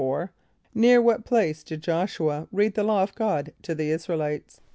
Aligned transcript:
= 0.43 0.45
Near 0.73 0.99
what 0.99 1.25
place 1.25 1.63
did 1.63 1.83
J[)o]sh´u 1.83 2.33
[.a] 2.35 2.47
read 2.51 2.73
the 2.73 2.83
law 2.83 3.03
of 3.03 3.13
God 3.13 3.53
to 3.61 3.75
the 3.75 3.91
[)I][s+]´ra 3.93 4.13
el 4.15 4.21
[=i]tes? 4.23 4.59